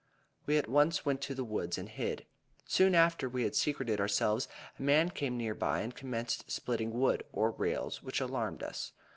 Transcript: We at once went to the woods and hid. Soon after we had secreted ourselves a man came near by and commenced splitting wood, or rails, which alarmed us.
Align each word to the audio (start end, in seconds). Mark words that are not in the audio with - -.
We 0.47 0.57
at 0.57 0.67
once 0.67 1.05
went 1.05 1.21
to 1.21 1.35
the 1.35 1.43
woods 1.43 1.77
and 1.77 1.87
hid. 1.87 2.25
Soon 2.65 2.95
after 2.95 3.29
we 3.29 3.43
had 3.43 3.53
secreted 3.55 4.01
ourselves 4.01 4.47
a 4.79 4.81
man 4.81 5.09
came 5.11 5.37
near 5.37 5.53
by 5.53 5.81
and 5.81 5.93
commenced 5.93 6.49
splitting 6.49 6.89
wood, 6.91 7.23
or 7.31 7.51
rails, 7.51 8.01
which 8.01 8.19
alarmed 8.19 8.63
us. 8.63 8.93